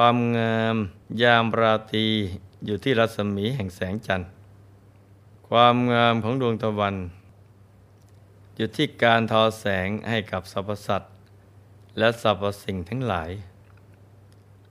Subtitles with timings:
[0.00, 0.76] ความงาม
[1.22, 2.06] ยามราตรี
[2.64, 4.28] อยู่ที่รัศมีแห่งแสงจันทร์
[5.48, 6.96] ความงามของดวงตะวัน
[8.56, 11.12] อยู่ที่การทอแสงให้กับสรรพสัตว์
[11.98, 13.30] และสรรพสิ่งทั้งหลาย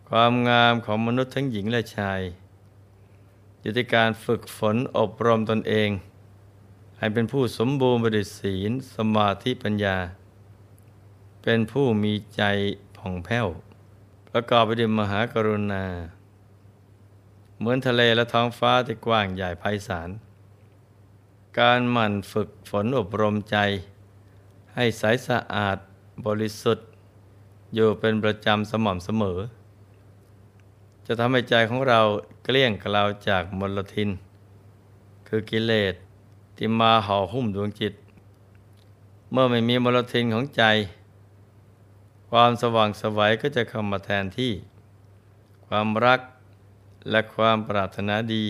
[0.10, 2.22] ความงามของมนุษย์ทั้งหญิงและชาย
[3.62, 5.90] อยู่ที่การฝึกฝนอบรมตนเอง
[6.98, 9.98] ให้เป็นผู้สมบูรณ์บริศีลสมาธิปัญญา
[11.44, 12.44] เป็นผู้มีใจ
[12.98, 13.48] ผ่องแผ้ว
[14.40, 15.86] ประกอบไปด้วยมหากรุณา
[17.58, 20.10] เหมือนทะเลและท้องฟ้าที่กว้างใหญ่ไพศาล
[21.60, 23.58] การหมั่นฝึกฝนอบรมใจ
[24.76, 25.78] ให้ใสสะอาด
[26.26, 26.88] บริสุทธิ์
[27.76, 29.40] อยู่เป็นประจำสม่ำเสมอ
[31.06, 32.00] จะทำให้ใจของเรา
[32.44, 34.10] เกลี้ยงกล่าวจากมลทิน
[35.28, 35.94] คือกิเลส
[36.58, 37.94] ที่มาห่อหุ้มดวงจิต
[39.32, 40.64] เมื่อไม่มีมลทินของใจ
[42.30, 44.54] ความสว่างสวัยก็จะเข้ามาแทนที่
[45.68, 46.20] ความรัก
[47.10, 48.46] และความปรารถนาดี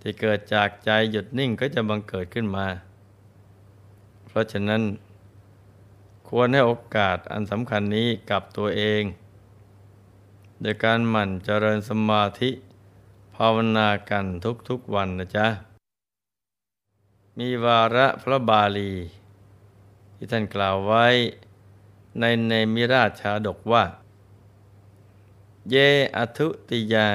[0.00, 2.66] ที่เกิดจากใจหยุดนิ่งก็จะบังเกิดขึ้นมา
[4.26, 4.82] เพราะฉะนั้น
[6.28, 9.02] ควรให้โอกาสอันสำคัญนี้กับตัวเอง
[10.60, 12.50] โดยการหมั่นเจริญสมาธิ
[13.34, 14.26] ภาวนากัน
[14.68, 15.46] ทุกๆวันนะจ๊ะ
[17.38, 18.92] มีวาระพระบาลี
[20.14, 21.06] ที่ท่านกล่าวไว้
[22.20, 23.84] ในเนมิราชชาดกว่า
[25.70, 25.74] เย
[26.16, 27.08] อทุติยา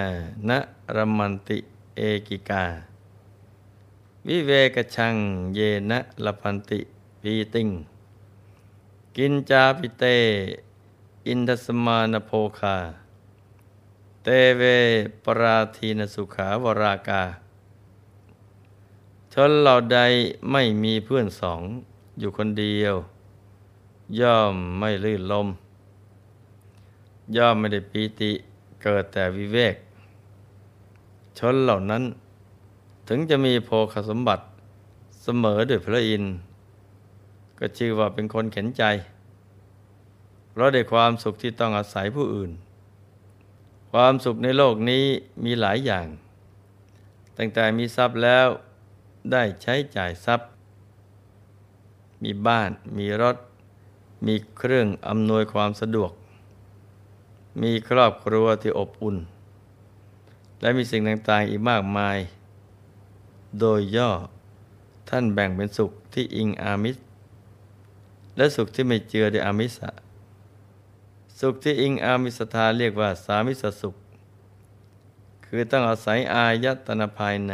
[0.50, 0.60] นะ
[0.96, 1.58] รมันติ
[1.96, 2.66] เอกิกา
[4.28, 5.16] วิเวกชัง
[5.56, 5.60] เย
[5.90, 6.80] นะละพันติ
[7.22, 7.70] ปีติง
[9.16, 10.06] กินจาปิเต
[11.28, 12.78] อินทสมานโภคา
[14.24, 14.28] เต
[14.58, 14.62] เว
[15.24, 17.24] ปราทีนสุขาวรากา
[19.34, 20.00] ชนเหล่าใด
[20.52, 21.62] ไม่มีเพื่อนสอง
[22.20, 22.96] อยู่คนเดียว
[24.20, 25.48] ย่อมไม่ลื่นลม
[27.36, 28.32] ย่อมไม่ได้ปีติ
[28.82, 29.76] เกิดแต่วิเวก
[31.38, 32.04] ชนเหล่านั้น
[33.08, 34.44] ถึงจะมีโภคสมบัติ
[35.24, 36.34] เสมอด้วยพระอินทร์
[37.60, 38.84] ก็ชื่อว่าเป็นคนเข็นใจ
[40.52, 42.52] เพราะได้ความสุขที่ต้องอาศัยผู้อื่น
[43.92, 45.06] ความสุขในโลกนี้
[45.44, 46.08] มีหลายอย่าง
[47.38, 48.48] ตั้งแต่มีทรัพย์แล้ว
[49.32, 50.48] ได้ใช้จ่ายทรัพย์
[52.24, 53.38] มีบ้านมีรถ
[54.26, 56.12] มีเครื่องอำนวยความสะดวก
[57.62, 59.18] มีครอบครัวที่อบอุ่น
[60.62, 62.18] และมีสิ่งต่าง ๆ อีกมากมาย
[63.60, 64.12] โดยย่อ
[65.10, 66.98] ท่านแบ่งเป็นสุขที่อิงอามิส
[68.38, 69.90] และสุขที่ไม่เจือด้วยอามิสะ
[71.40, 73.96] สุขที่อิงอามิสธาเรียกว่าสามิสสุข
[75.46, 77.54] คือต้องอาศัยอายตนะภายใน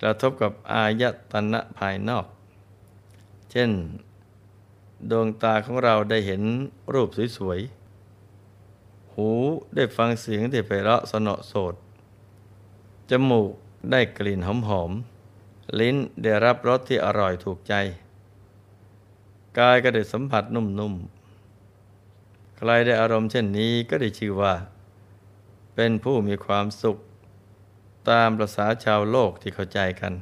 [0.00, 1.02] กระทบกับอาย
[1.32, 2.26] ตนะภายนอก
[3.50, 3.70] เช่น
[5.10, 6.42] ดวงตาของเราได้เห็น
[6.92, 9.28] รูปสวยๆ หู
[9.74, 11.74] ได้ฟังเสียงที่ไพเราะสนอโสด
[13.10, 13.50] จมูก
[13.90, 17.74] ได้กลิ่นหอมๆ ลิ้นได้รับรสที่อร่อยถูกใจ
[19.58, 24.54] กายก็ได้สัมผัสนุ่มๆ ใครได้อารมณ์เช่นนี้ก็ได้ชื่อว่า
[25.74, 26.96] เป็นผู้มีความสุข
[28.10, 30.12] ตามประษาชาวโลกที่เข้าใจกัน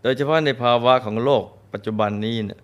[0.00, 2.60] โดยเฉพาะในภาวะของโลกปัจจุบันนี้เนี่ย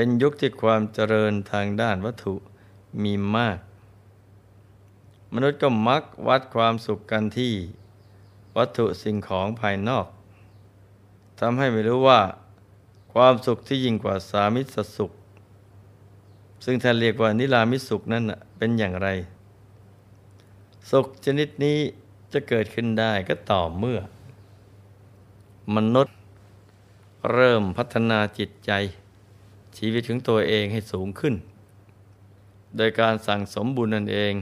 [0.00, 2.34] เป็นยุคที่ความเจริญทางด้านวัตถุ
[3.02, 3.58] มีมาก
[5.34, 7.54] มนุษย์ก็มักวัดความสุขกันที่
[8.56, 10.06] วัตถุสิ่งของภายนอก
[11.40, 12.20] ทำให้ไม่รู้ว่า
[13.14, 15.12] ความสุขที่ยิ่งกว่าสามิสสุข
[16.64, 18.24] ซึ่งท่านเรียกว่านิรามิสุขนั้น
[18.56, 19.08] เป็นอย่างไร
[20.90, 21.78] สุขชนิดนี้
[22.32, 24.00] จะเกิดขึ้นได้ก็ต่อเมื่อ
[25.74, 26.16] มนุษย์
[27.32, 28.72] เริ่มพัฒนาจิตใจ
[29.78, 31.34] ชีวิตของตัวเองให้สูงขึ้น
[32.76, 34.34] โดยการสั่งสมบุญนั่นเอง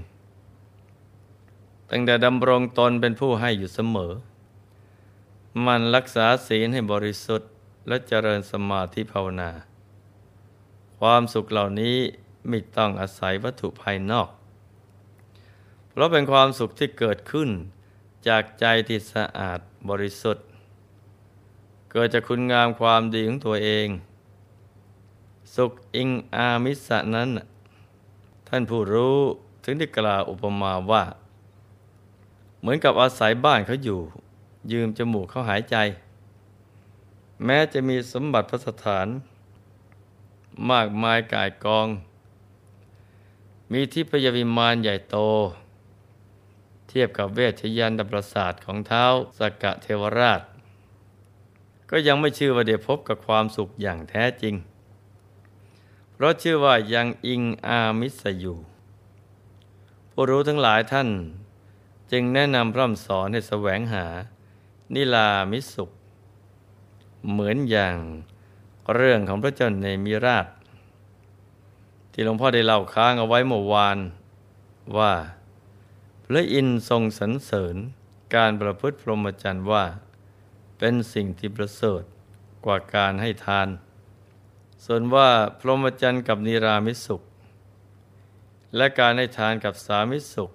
[1.91, 4.13] ตั้งแต่ดำรงตนเป็นผู้ให้อยู่เสมอ
[5.67, 7.51] มันรักษาศีลให้บริสุทธิ์
[7.89, 9.51] และเจริญสมาธิภาวนา
[10.99, 11.97] ความสุขเหล่านี้
[12.49, 14.29] ไม่ต้องอาศัยวัตถุภายนอก
[15.91, 17.51] เพราะเป็นความสุขที่เกิดขึ้น
[18.29, 20.45] จากใจที่สะอาดบริสุทธิ์
[21.93, 23.89] เกิดจากคุณงามความดีของตัวเอง
[25.55, 27.31] สุขอิงอามิสะนั้น
[28.49, 29.19] ท่านผู้รู้
[29.65, 31.05] ถึงได้กล่าวอุปมาว่า
[32.61, 34.01] เหมือนกับอาศัยบ้านเขาอยู่
[34.73, 35.77] ยืมจมูกเขาหายใจ
[37.45, 39.07] แม้จะมีสมบัติพระสถาน
[40.71, 41.89] มากมายกายกอง
[43.73, 45.17] มีที่พยาวิมานใหญ่โต
[46.89, 49.05] เทียบกับเวชยันดประสาทของเท้า
[49.39, 50.41] สกกะเทวราช
[51.91, 54.55] ก็ยังไม่ชื่อว่าเดียพบกับความสุขอย่างแท้จริง
[56.19, 58.59] เพราะชื่อว่ายังอิงอามิสอยู่
[60.13, 61.09] ผู้รู้ทั้งหลายท่าน
[62.13, 64.07] จึงแนะนำพร่ำสอนให้แสวงหา
[64.95, 65.91] นิลามิสุข
[67.31, 67.97] เหมือนอย่าง
[68.95, 70.47] เรื่องของพระเจ้าในมิราช
[72.13, 73.99] ที่หลวงพ่อได้เล่าค้างเอาไว้เมื่อวาน
[74.99, 75.13] ว่า
[76.25, 77.77] พระอินทร์ทรงสรรเสริญ
[78.35, 79.85] การประพฤติพรหมจรรย์ว่า
[80.79, 82.03] เป็นสิ่งที่ประเสริฐ
[82.65, 83.69] กว่าการให้ทาน
[84.89, 85.29] ส่วนว่า
[85.59, 87.23] พรหมจรรย์กับนิรามิสุข
[88.77, 90.51] และการให้ทานกับสามิสุข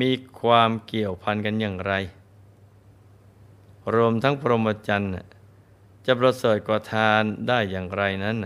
[0.00, 0.10] มี
[0.40, 1.92] ความเกี่ยวพันกันอย่างไร
[3.94, 5.10] รวมทั้งพรหมจรรย์
[6.06, 8.36] จะประเสริฐกว่าทานได้อย่างไรนั้น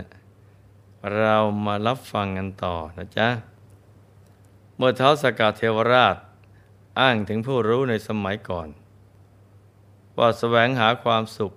[1.17, 1.35] เรา
[1.65, 3.29] มารับฟังกันต่อนะจ๊ะ
[4.75, 6.17] เมื่อเท้าสกาเทวราช
[6.99, 8.69] อ้างถึงผู้รู้ในสมัยก่อน
[10.17, 11.53] ว่าสแสวงหาความสุข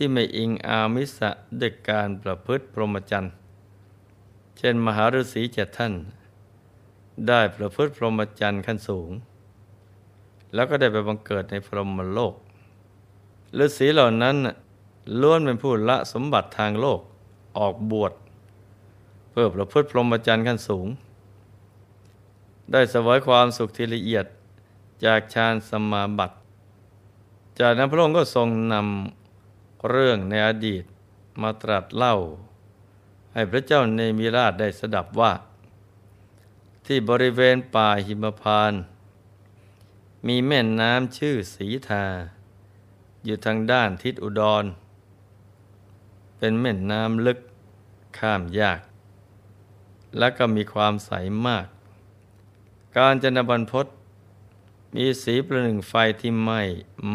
[0.00, 1.30] ที่ไม่อิงอามิสะ
[1.60, 3.32] ด้วยการประพฤติพรหมจรรย์
[4.58, 5.94] เช่นมหาฤาษีเจ็ดท่าน
[7.28, 9.10] ได้ประพฤติพรหมจรรย์ขั้นสูง
[10.54, 12.34] แล้วก็ได้ไปบังเกิดในพรหมโลก
[13.58, 14.36] ฤาษีเหล่านั้น
[15.20, 17.00] ล้วนเป็นผู้ละสมบัติทางโลก
[17.58, 18.12] ออกบวช
[19.30, 20.86] เพื่อประพฤติพรหมจรรย์ขั้นสูง
[22.72, 24.26] ได้สวยความสุขที่ละเอียด
[25.04, 26.34] จากฌานสมาบัติ
[27.60, 29.17] จากนั้นพระองค์ก็ทรงนำ
[29.86, 30.84] เรื่องในอดีต
[31.42, 32.16] มาตรัสเล่า
[33.32, 35.32] ให้พระเจ้าเนมิราชได้สดับว่า
[36.86, 38.72] ที่บริเวณป่าหิมพาน
[40.26, 42.04] มีแม่น้ำชื่อสีทา
[43.24, 44.64] อยู่ทางด้านทิศอุดร
[46.38, 47.38] เป็นแม่น้ำลึก
[48.18, 48.80] ข้ามยาก
[50.18, 51.10] และก็มีความใส
[51.46, 51.66] มาก
[52.96, 53.86] การจนบันพศ
[54.94, 56.60] มีสีประหนึ่งไฟที่ไหม้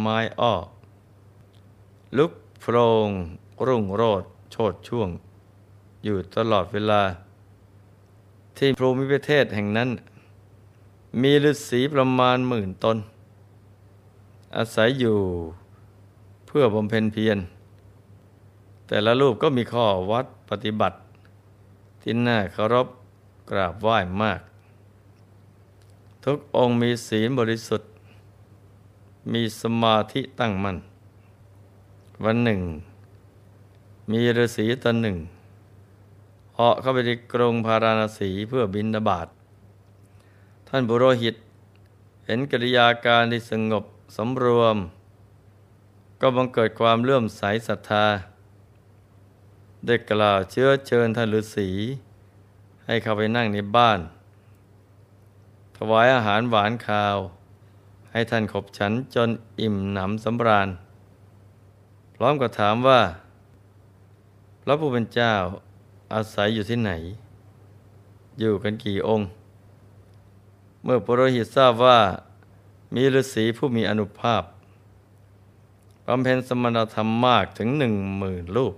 [0.01, 0.55] ไม้อ้อ
[2.17, 2.31] ลุก
[2.65, 2.77] โพร
[3.07, 3.09] ง
[3.67, 5.09] รุ่งโรดโชดช่วง
[6.03, 7.01] อยู่ตลอดเวลา
[8.57, 9.89] ที่ภูมิประเทศแห่งนั้น
[11.21, 12.97] มีฤาษีประมาณหมื่นตน
[14.57, 15.17] อาศัยอยู่
[16.45, 17.37] เพื่อบำเพ็ญเพียร
[18.87, 20.97] แต่ละรูปก็มีข้อวัดปฏิบัติ
[22.01, 22.87] ที่น่าเคารพ
[23.49, 24.41] กราบไหว้มาก
[26.23, 27.89] ทุกองค์มีศีลบริสุทธิ์
[29.33, 30.77] มีสมาธิตั้งมั่น
[32.21, 32.61] วันหนึ่ง
[34.11, 35.17] มีฤาษีตนหนึ่ง
[36.55, 39.27] เหาะเข้าไปในกรุงพาราณสีเพื่อบินดาบาต
[40.67, 41.35] ท่านบุโรหิต
[42.25, 43.83] เห็นกิริยาการที่สงบ
[44.15, 44.77] สมรวม
[46.21, 48.05] ก็บังเกิดความเลื่อมใสศรัทธา
[49.85, 51.69] ได้กล่าวเชื้อเชิญท่านฤาษี
[52.85, 53.99] ให้เข้าไปนั่งในบ้าน
[55.77, 57.17] ถวายอาหารหวานคาว
[58.11, 59.29] ให้ท่านขบฉันจน
[59.59, 60.69] อิ่มหนำสำราญ
[62.15, 63.01] พร้อมกับถามว่า
[64.61, 65.33] พระผู้เป็นเจ้า
[66.13, 66.91] อาศัยอยู่ที่ไหน
[68.39, 69.27] อยู่กันกี่องค์
[70.83, 71.99] เมื่อปรหิตทราบว่า
[72.95, 74.43] มีฤาษีผู้มีอนุภาพ
[76.07, 78.75] บำเพ็ญสมณธรรมมากถึงหนึ่งหมื่นรูป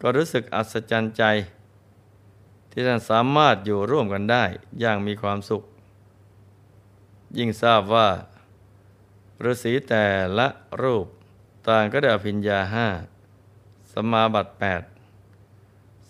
[0.00, 1.22] ก็รู้สึกอัศจรรย์ใจ
[2.70, 4.44] ที่ท่านสามารถอยู่ร่วมกันได้
[4.80, 5.62] อย่างมีความสุข
[7.38, 8.08] ยิ่งทราบว่า
[9.44, 10.04] ฤาษีแต่
[10.38, 10.48] ละ
[10.82, 11.06] รูป
[11.68, 12.88] ต่างก็ได้อภิญญาห้า
[13.92, 14.82] สมาบัติแปด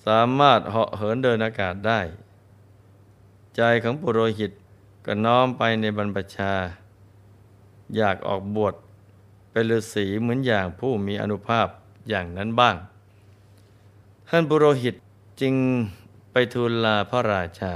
[0.05, 2.00] สามารถเหาะเหินเดินอากาศได้
[3.57, 4.53] ใจของปุโรหิต
[5.07, 6.53] ก็น้อมไปในบรรพชา
[7.97, 8.75] อยากออกบวช
[9.50, 11.67] เป็นฤาษีเหมือนอย่างผู้มีอนุภาพ
[12.09, 12.77] อย่างนั้นบ้าง
[14.29, 14.95] ท่านบุโรหิต
[15.41, 15.55] จึง
[16.33, 17.75] ไปทูลลาพระราชา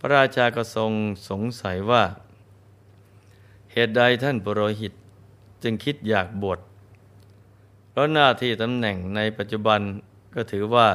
[0.00, 0.92] พระราชาก็ทรง
[1.28, 2.04] สงสัยว่า
[3.72, 4.92] เหตุใดท่านบุโรหิต
[5.62, 6.58] จึงคิดอยากบวช
[7.90, 9.80] เพราะหน้าที่ตำแหน่งในปัจจุบัน
[10.34, 10.88] ก็ถือว่า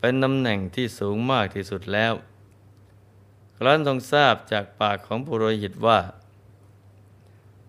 [0.00, 2.12] เป็นตำแหน่งที่สูงมากที่สุดแล้ว
[3.56, 5.98] ครั้นทรงทราบจากปากของปุโรหิตว่า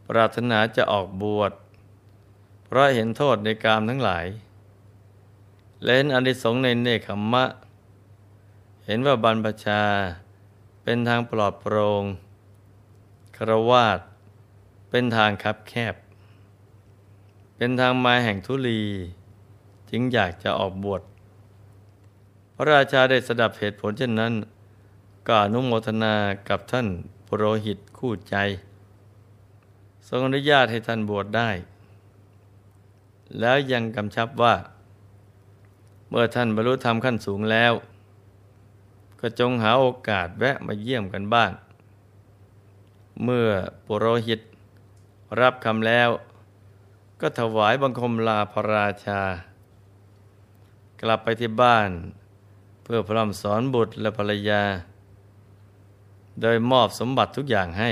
[0.07, 1.51] ปรารถนาจะออกบวช
[2.65, 4.25] เพราะเห็นโทษในกามทั้งหลาย
[5.83, 7.45] และเห็นอนิสงส์ในเนคขมมะ
[8.85, 9.83] เห็นว่าบรรพชา
[10.83, 12.03] เป็นทางปลอดโปรง่ง
[13.37, 13.99] ครวาด
[14.89, 15.95] เป็นทางคับแคบ
[17.55, 18.81] เป็นทางมาแห่งทุลี
[19.89, 21.01] จึงอยากจะออกบวช
[22.55, 24.33] พระราชาได้สดับเหตุผลเช่นนั้น
[25.27, 26.15] ก็อนุโมทนา
[26.49, 26.87] กับท่าน
[27.27, 28.35] ปุโรหิตคู่ใจ
[30.07, 31.49] ทรงอนุญาตให้ท่านบวชได้
[33.39, 34.55] แล้วยังกำชับว่า
[36.09, 37.73] เมื่อท่านบรรลุธรรมขั้นสูงแล้ว
[39.19, 41.51] ก็จงหาโอกาสแวะมาเยี่ยมกันบ้าง
[43.23, 43.47] เมื่อ
[43.85, 44.39] ปุโรหิต
[45.41, 46.09] รับคำแล้ว
[47.21, 49.21] ก็ถวายบังคมลาพระราชา
[51.01, 51.89] กลับไปที่บ้าน
[52.83, 54.63] เพื่อพร่ำสอนบุตรและภรรยา
[56.41, 57.91] โดยมอบสมบัติทุกอย่างให้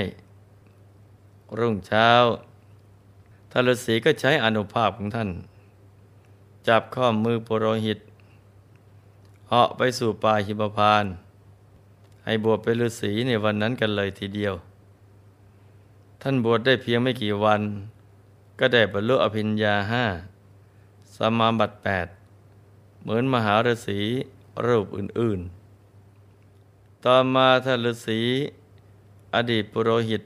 [1.58, 2.08] รุ่งเช้า
[3.50, 5.30] ทารสีก็ใช้อนุภาพของท่าน
[6.68, 7.98] จับข้อมือปุโรหิต
[9.48, 11.04] เหาะไปสู่ป่าหิมพาน
[12.24, 14.54] ให้บวชเป็นฤาษีในวันนั้นกันเลยทีเดียว
[16.22, 17.62] ท่านบวชได้เพียงไม่กี่วัน
[18.58, 20.04] ก็ได้บรรลุอภิญญาห้า
[21.16, 22.06] สมาบัติแปด
[23.02, 24.00] เหมือนมหาฤาษี
[24.66, 25.40] รูปอื่น
[26.22, 28.20] ๆ ต่อมาท่านฤาษี
[29.34, 30.22] อดีตปุโรหิต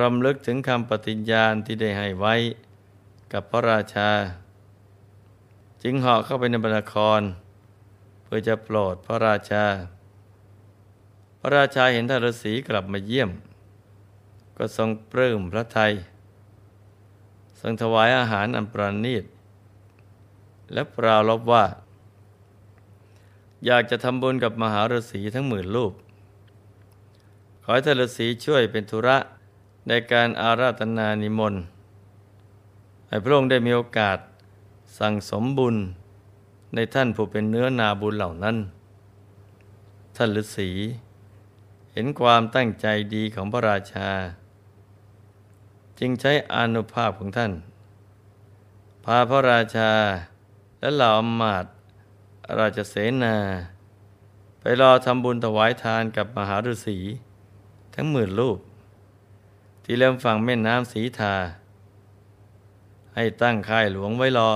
[0.00, 2.34] รำลึกถึงคำปฏิญญาณที่ได้ให้ไว้
[3.32, 4.10] กับพระราชา
[5.82, 7.22] จึงเหาะเข้าไปในบรรคร
[8.22, 9.64] เพื่อจะโปรดพระราชา
[11.40, 13.30] พระราชาเห็นท่านฤาษีกลับมาเยี่ยม
[14.56, 15.92] ก็ทรงปลื้มพระไทย
[17.60, 19.24] ทรงถวายอาหารอันประณีต
[20.72, 21.64] และปราลบว่า
[23.66, 25.92] อยากจะทำบุญกับมหาฤาษีทั้งหมื่นรูป
[27.62, 29.16] ขอให้ท่านฤาษีช่วยเป็นธุระ
[29.88, 31.62] ในการอาราธนานิมนต์
[33.08, 34.18] ให้พระองค์ได้มีโอกาส
[34.98, 35.76] สั่งสมบุญ
[36.74, 38.56] ในท่านผู้เป็นเนื้อนาบุญเหล่านั้น
[40.16, 40.70] ท่านฤาษี
[41.92, 44.08] เห็นความตั้งใจดีของพระราชา
[45.98, 47.52] จึงใช้อนุภาพของท่าน
[49.04, 49.92] พาพระราชา
[50.80, 51.66] และเหล่าอมาต
[52.58, 53.36] ราชเสนา
[54.60, 56.98] ไปรอทำบุญถวายทานกับมหาฤาษี
[57.94, 58.58] ทั้งหมื่นรูป
[59.84, 61.34] ที่เริ่มฝั่งแม่น้ำสีทา
[63.14, 64.50] ให้ตั้งค่ายหลวงไว้รอ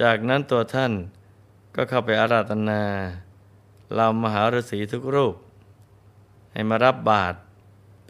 [0.00, 0.92] จากนั้นตัวท่าน
[1.74, 2.82] ก็เข้าไปอาราธนา
[3.92, 5.34] เหล่ามหาฤาษีทุกรูป
[6.52, 7.36] ให้มารับบาตร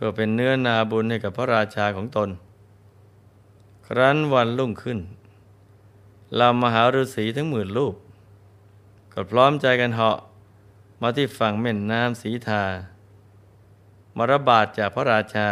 [0.04, 2.28] พื่อเป็นเนื้อนาบุญให้กับพระราชาของตน
[3.86, 4.98] ครั้นวันรุ่งขึ้น
[6.38, 7.94] ล่ามหาฤาษีทั้งหมื่นรูป
[9.12, 10.18] ก็พร้อมใจกันเหาะ
[11.00, 12.64] มาที่ฝั่งแม่น้ำสีทา
[14.16, 15.48] มรบาทจากพระราชา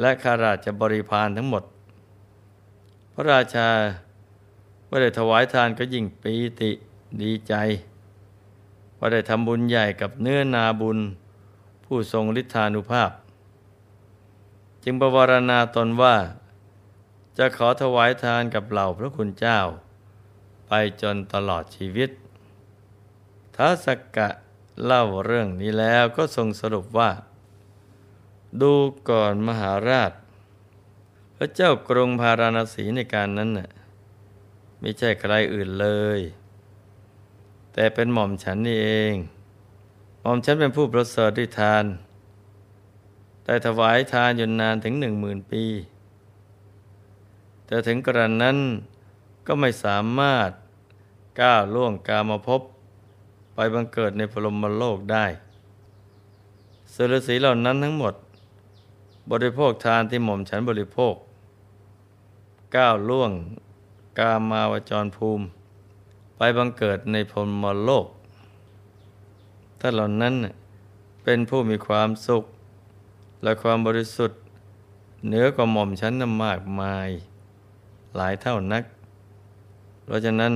[0.00, 1.64] และข้าราชบริพารทั้งหมด
[3.14, 3.68] พระราชา
[4.86, 6.70] เมื่อได้ถวายทานก็ยิ่งปีติ
[7.22, 7.54] ดีใจ
[8.98, 10.98] ว่าได้ทำบุญใหญ่กับเนื้อนาบุญ
[11.84, 13.12] ผู้ทรงฤทธานุภาพ
[14.88, 16.16] จึงประวรณาตนว่า
[17.38, 19.60] จะขอถวายทานกับเหล่าพระคุณเจ้า
[20.66, 22.10] ไปจนตลอดชีวิต
[23.56, 24.28] ท้าสกกะ
[24.84, 27.10] เล่าเรื่องนี้แล้วก็ทรงสรุปว่า
[28.60, 28.72] ดู
[29.10, 30.12] ก่อนมหาราช
[31.36, 33.70] พระเจ้ากรุงพาราณสีในการนั้นน่ะ
[34.80, 35.88] ไม่ใช่ใครอื่นเล
[36.18, 36.20] ย
[37.72, 39.14] แต่เป็นหม่อมฉันนี่เอง
[40.20, 41.84] หม่อมฉันเป็นผู้ประเสริฐด้วยทาน
[43.48, 45.64] แต่ถวายทานอยู่นานถึงหนึ่งหมื่นปี
[47.66, 48.58] แต่ถึงกระนั้น
[49.46, 50.50] ก็ไม่สามารถ
[51.40, 52.60] ก้าวล่วงกามาพบ
[53.54, 55.26] ไปบังเกิดในพรมโลกได้
[56.90, 58.14] เสรสีเหล่านั้นทั้งหมด
[59.30, 61.14] บริโภคทานที่หม่อมฉันบริโภค
[62.76, 63.32] ก้าวล่วง
[64.18, 65.44] กามาวจรภูมิ
[66.36, 68.06] ไปบังเกิดในพรมโลก
[69.80, 70.34] ถ้าเหล่านั้น
[71.24, 72.44] เป็นผู้มีความสุข
[73.42, 74.40] และความบริสุทธิ์
[75.26, 77.08] เหนือกว่าหม่อมฉันนั้นมากมาย
[78.16, 78.84] หลายเท่านัก
[80.04, 80.54] เพราะฉะนั้น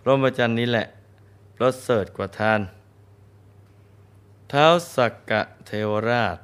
[0.00, 0.86] พระมจันนี้แหละ
[1.56, 2.60] ประเสริฐกว่าทาน
[4.48, 6.38] เท้าสักกะเทวราช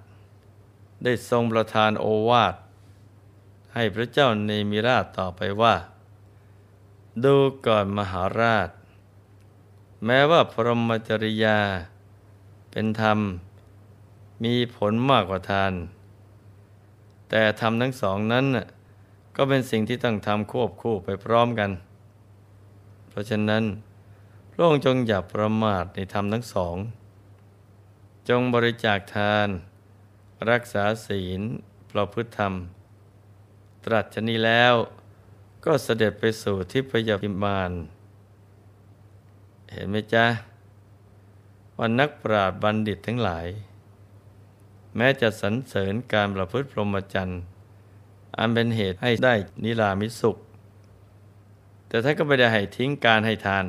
[1.05, 2.55] ได้ทรงประทานโอวาท
[3.75, 5.75] ให้พระเจ้าเนมิราชต่อไปว่า
[7.25, 7.37] ดู
[7.67, 8.71] ก่อนมหาราช
[10.05, 11.59] แม้ว่าพรหมจริยา
[12.71, 13.19] เป็นธรรม
[14.45, 15.73] มีผลมากกว่าทาน
[17.29, 18.47] แต่ธรรมทั้งสองนั้น
[19.37, 21.71] ก็เป็นสิ่งที่ต้องทำควบคู่ไปพร้อมกัน
[23.09, 23.65] เพราะฉะนั้น
[24.53, 26.77] พระองค์จงอย่าประมาทในธรรมทั้งสอง
[28.29, 29.49] จงบริจาคทาน
[30.51, 31.41] รักษาศีล
[31.91, 32.53] ประพฤติธรรม
[33.85, 34.75] ตรัสชนี้แล้ว
[35.65, 37.73] ก็เสด็จไปสู่ทิพยพิมาน
[39.73, 40.27] เห็นไหมจ๊ะ
[41.79, 43.47] วันนักปราชญ์บัณฑิตทั้งหลาย
[44.97, 47.41] แม้จะสรรเสริญการประพฤติพรหมจรรย์
[48.39, 50.37] อันเป็นเหตุให้ได้นิรามิสุข
[51.89, 53.65] แต่ท่านก็ไม่ได้ให้ทิ้งการให้ทาน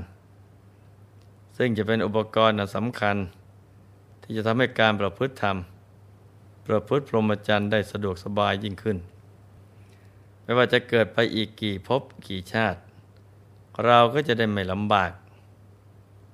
[1.57, 3.17] ซึ่งจะเป็นอุปกรณ์สำคัญ
[4.21, 5.57] ที่จะทำให้การประพฤติธรรม
[6.67, 8.97] ประพฤติพรหมจรรย์ได้สะดวกสบายยิ่งขึ้น
[10.43, 12.79] ไม่ว่าจะเกิดไปอีกกี่ภพกี่ชาติ
[13.85, 15.11] เราก็จะได้ไม่ลำบาก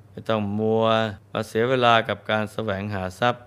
[0.09, 0.85] ไม่ต้องมัว
[1.31, 3.44] มาเสียเวลากับการแสวงหาทรัพย์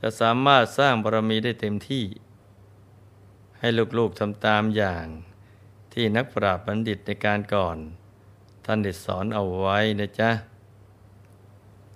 [0.00, 2.04] จะสามารถสร้างบารมีได้เต็มที่
[3.58, 5.06] ให้ลูกๆทำตามอย่าง
[5.92, 7.76] ที่นักปราชญ์บัณฑิตในการก่อน
[8.64, 10.30] ท่านได้สอนเอาไว้นะจ๊ะ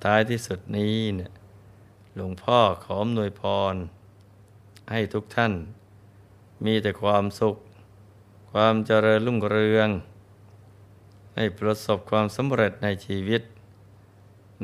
[0.04, 1.30] ท้ายที่สุดนี้เนี่ย
[2.14, 3.74] หลวงพ่อขออำนวยพร
[4.92, 5.52] ให้ทุกท่าน
[6.64, 7.56] มีแต่ความสุข
[8.52, 9.88] ความเจริญรุ่งเรือง
[11.36, 13.42] ให้ประสบความสำเร็จในชีวิต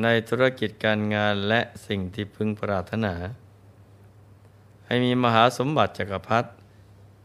[0.02, 3.14] ในธุรกิจการงานและสิ่งที่พึงปรารถนา
[4.86, 6.48] ให้มีมหาสมบัติจักรพรรดิ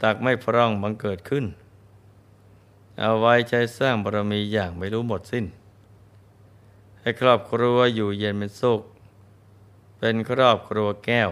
[0.02, 1.46] ตักไม่พร่องบังเกิดขึ้น
[3.00, 5.46] เอาไว้ใจสร้างบารมีอย่างไม่รู้หมดสิ้น
[7.00, 8.82] ให้ครอบครัวอยู่เย็นเป็นสุข
[10.00, 11.30] เป็นครอบครัวแก้ว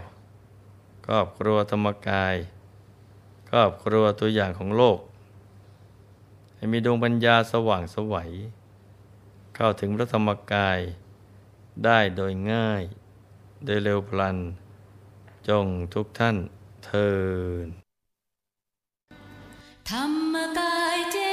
[1.05, 2.35] ครอบครัวธรรมกาย
[3.49, 4.99] ครอบครัวตัวอย่างของโลก
[6.55, 8.31] ให้มีดวงปัญญาสว่างสวัย
[9.55, 10.79] เข้าถึงพระธรรมกาย
[11.85, 12.83] ได้โดยง่าย
[13.65, 14.37] โดยเร็วพลัน
[15.47, 16.37] จงทุกท่าน
[16.85, 17.11] เทิ
[17.65, 17.67] น
[19.89, 20.03] ธรร
[20.33, 21.26] มกายเจ